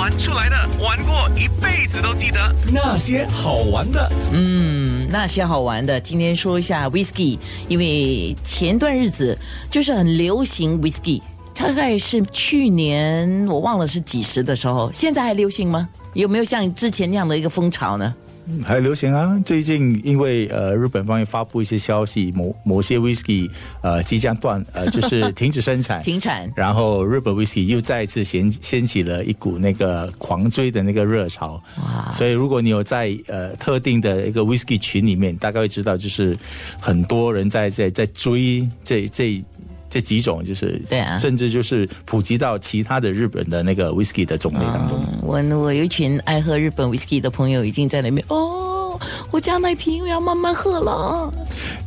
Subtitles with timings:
[0.00, 4.10] 玩出来的，玩过一辈子都记得那些好玩的。
[4.32, 7.38] 嗯，那些好玩的，今天说一下 whisky，
[7.68, 9.36] 因为前段日子
[9.68, 11.20] 就是很流行 whisky，
[11.54, 15.86] 大概是去年我忘了是几时的时候，现在还流行吗？
[16.14, 18.14] 有没有像之前那样的一个风潮呢？
[18.64, 19.40] 还流行啊！
[19.44, 23.50] 最近因为呃日本方面发布一些消息，某某些 whisky
[23.82, 31.62] 呃即将断呃就是停止生产， 停产，然后日本 whisky 又再次掀掀起了一股那个狂追的那个热潮。
[31.78, 32.10] 哇！
[32.12, 36.36] 所以如果你有在呃特定的一个 whisky 群里面，大概会知道，就是
[36.78, 39.42] 很多人在在在追这这。
[39.90, 45.04] 这几种就是对啊，甚至就是普及到其他的日本的那个 whisky 的种类当中。
[45.20, 48.98] 我我有一群爱喝日本 whisky 的朋友已经在那边哦，
[49.32, 51.32] 我家那瓶我要慢慢喝了。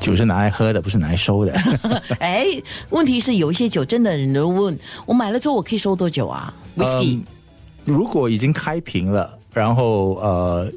[0.01, 1.53] 酒是拿来喝的，不是拿来收的。
[2.19, 2.45] 哎，
[2.89, 7.21] 问题是有一些酒真的人都问我买了之后我可以收多久啊？whisky
[7.85, 10.69] 如果已经开瓶了，然后呃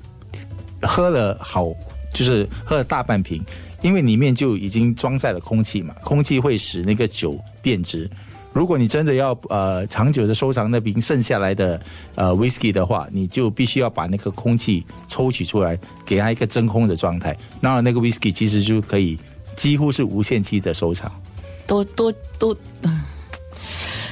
[0.83, 1.67] 喝了好，
[2.15, 3.45] 就是喝了大半瓶。
[3.87, 8.11] 因为里面就已经装载了空气嘛，空气会使那个酒变质。
[8.53, 11.81] 如果你真的要呃长久的收藏那瓶剩下来的
[12.17, 17.37] 呃 whisky 的话，你就必须要把那个空气抽取出来，给它一个真空的状态。
[17.61, 19.17] 那那个 whisky 其实就可以
[19.55, 21.09] 几乎是无限期的收藏。
[21.65, 22.57] 多多多，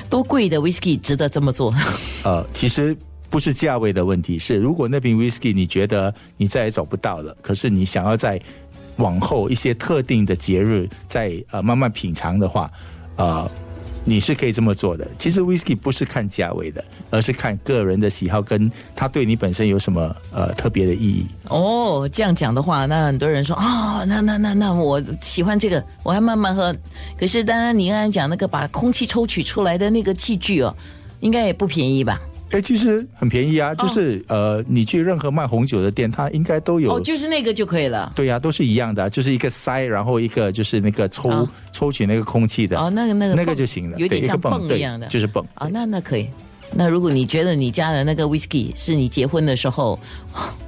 [0.08, 1.74] 多贵的 whisky 值得这么做？
[2.22, 2.96] 呃，其实
[3.30, 8.40] 不是价位的问题，是如果那瓶 whisky 你觉得你再也找不到了，可是你想要在
[8.96, 12.70] 往后一些特定的节日，再呃慢慢品尝的话，
[13.16, 13.50] 呃，
[14.04, 15.06] 你是可以这么做的。
[15.18, 21.26] 其实 whisky 不是看价位的，而是看个人的喜好，跟它对你本身有什么呃特别的意义。
[21.48, 26.74] 哦，这样讲的话，那很多人说啊，那那那那我喜欢这个，我还慢慢喝。
[27.18, 30.74] 可是当然，你刚才讲那个把空气抽取出来的那个器具哦，
[31.20, 32.20] 应该也不便宜吧？
[32.54, 36.94] 哎，其实很便宜啊，就是呃，你去任何卖红酒的店，它应该都有。
[36.94, 38.12] 哦，就是那个就可以了。
[38.14, 42.78] 对呀，都是一样的，就是一个塞，然后一个就是那个抽抽取那个空气的。
[42.78, 45.44] 哦，那个那个那个就行了，有点像泵一样的，就是泵。
[45.54, 46.28] 啊，那那可以。
[46.76, 49.98] 那如果你觉得你家的那个 whisky 是你结婚的时候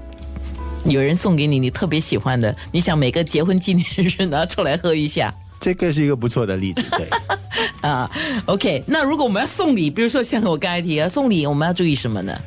[0.84, 5.32] 有人送给你，你特别喜欢的，你想每个结婚纪念日拿出来喝一下。
[5.66, 7.08] 这个是一个不错的例子，对
[7.82, 8.08] 啊
[8.44, 8.84] ，OK。
[8.86, 12.40] 那如果我们要送礼，比如说像我刚才提啊，送礼我们要注意什么呢？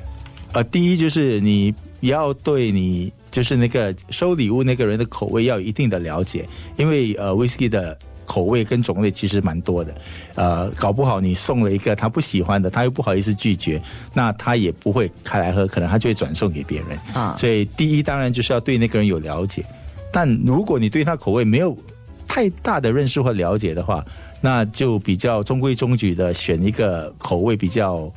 [0.53, 6.47] 呃，第一就是你要对你就是那个收礼物那个人的口味要有一定的了解，
[6.77, 9.93] 因为呃，whisky 的口味跟种类其实蛮多的，
[10.35, 13.81] 呃，搞不好你送了一个他不喜欢的，他又不好意思拒绝，
[14.13, 17.35] 那他也不会开来喝，可能他就会转送给别人啊。
[17.37, 19.61] 所以第一当然就是要对那个人有了解，
[20.09, 21.77] 但如果你对他口味没有
[22.39, 24.01] 太大的认识或了解的话，
[24.39, 28.09] 那就比较中规中矩的选一个口味比较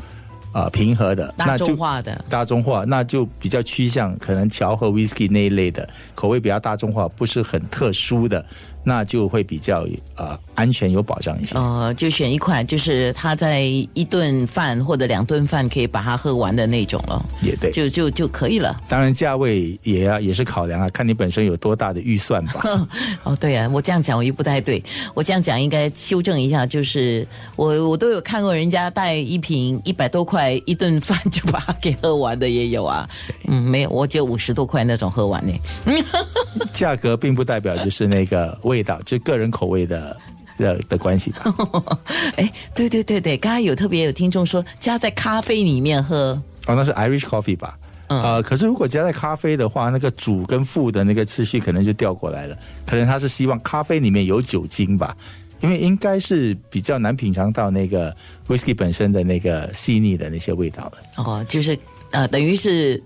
[0.52, 8.44] 啊平和的，大众化的，大众化，那就比较趋向可能乔和 whisky 那一类的口味比较大众化，不是很特殊的。
[8.84, 9.86] 那就会比较
[10.16, 11.56] 呃安全有保障一些。
[11.56, 17.24] 哦，就选一款，就是他在一顿饭或者两顿饭可以把它喝完的那种了。
[17.42, 18.76] 也对，就就就可以了。
[18.88, 22.60] 当然价位也要也是考量啊，看你本身有多大的预算吧。
[23.22, 24.82] 哦，对啊，我这样讲我又不太对，
[25.14, 27.24] 我这样讲应该修正一下，就是
[27.54, 33.08] 我我都有看过人家带一瓶一百多块一顿饭就把它给喝完的也有啊。
[33.48, 35.52] 嗯，没有，我只有五十多块那种喝完呢。
[36.72, 38.58] 价格并不代表就是那个。
[38.62, 40.16] 味道就个人口味的
[40.56, 41.54] 的的关系吧。
[42.36, 47.78] 哎，对对对对，刚刚有特别有听众说加在咖啡里面喝，哦，那是 Irish coffee 吧？
[48.08, 52.56] 呃，可是如果加在咖啡的话，那个主跟副的那个次序可能就调过来了。
[52.86, 55.16] 可能他是希望咖啡里面有酒精吧，
[55.62, 58.14] 因为应该是比较难品尝到那个
[58.46, 60.92] whisky 本身的那个细腻的那些味道了。
[61.16, 61.78] 哦，就是
[62.10, 63.02] 呃，等于是。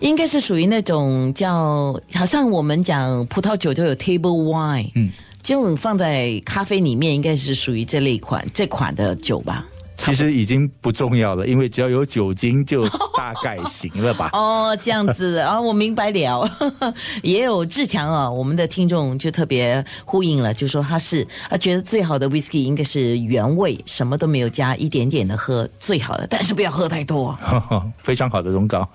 [0.00, 5.12] 应该是属于那种叫，好像我们讲葡萄酒就有 table wine，嗯，
[5.42, 9.66] 这种放在咖啡里面，应该是属于这类款这款的酒吧。
[10.00, 14.30] 其实已经不重要了，因为只要有酒精就大概行了吧。
[14.34, 16.50] 哦，这样子啊，我明白了。
[17.22, 27.38] 也有志强啊，我们的听众就特别呼应了，就说他是他觉得最好的 whisky 应该是原味，什么都没有加，一点点的喝最好的，但是不要喝太多。
[28.02, 28.88] 非常好的忠告。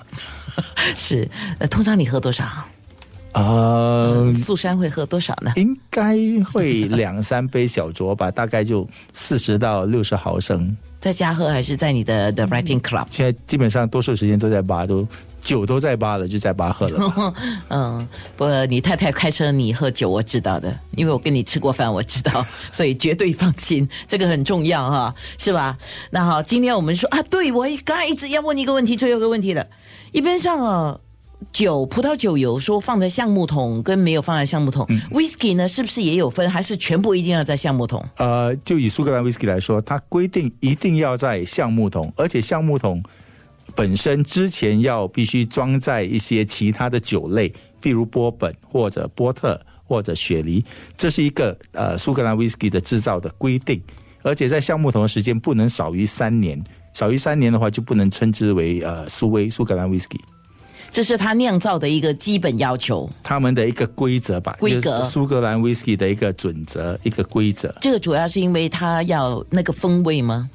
[0.95, 1.29] 是，
[1.59, 2.45] 呃，通常你喝多少？
[3.33, 5.51] 呃，素山会喝多少呢？
[5.57, 6.15] 应该
[6.51, 10.75] 会两三杯小酌吧，大概就四十到六十毫升。
[11.05, 13.05] 在家喝还是在你的 The Writing Club？
[13.11, 15.07] 现在基本上多数时间都在吧，都
[15.39, 17.33] 酒都在吧了，就在吧喝了。
[17.69, 25.77] 嗯，不，你太太开车，你喝酒，我知道的，因为我跟你吃过饭，我知道，所以绝对放心，这个很重要哈，是吧？
[26.09, 29.67] 那好，今天我们说啊，对我刚才一直要问你一个问题，最后一个问题了，
[30.11, 30.99] 一边上啊。
[31.55, 36.49] 酒葡萄酒有说放在橡木桶跟没有放在橡木桶、w h i s k y 呢是不是也有分？
[36.49, 38.05] 还是全部一定要在橡木桶？
[38.17, 43.01] 呃，就以苏格兰 whisky 来说，它规定一定要在橡木桶，而且橡木桶
[43.73, 47.47] 本身之前要必须装在一些其他的酒类，
[47.81, 50.61] 譬如波本或者波特或者雪梨，
[50.97, 53.81] 这是一个呃苏格兰 whisky 的制造的规定，
[54.23, 56.61] 而且在橡木桶的时间不能少于三年，
[56.93, 60.19] 少于三年的话就不能称之为呃苏威苏格兰 whisky。
[60.95, 67.75] 这是他酿造的一个基本要求，他们的一个规则吧，规格就是苏格兰 whisky 的一个准则，一个规则。
[67.81, 70.49] 这个主要是因为它要那个风味吗？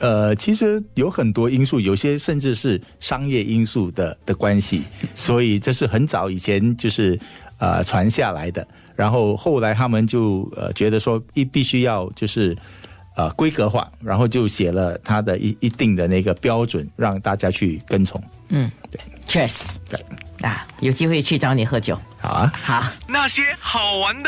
[0.00, 4.82] 呃，其实有很多因素，有些甚至是商业因素的的关系，
[5.16, 7.18] 所以这是很早以前就是
[7.56, 12.54] 呃传下来的，然后后来他们就呃觉得说一必须要就是
[13.16, 18.22] 呃规格化，然后就写了它的一一定的那个标准，让大家去跟从。
[18.50, 20.04] 嗯，对，Cheers 对，
[20.42, 22.52] 啊，有机会去找你喝酒，好啊。
[22.54, 22.84] 好。
[23.08, 24.24] 那些好玩的。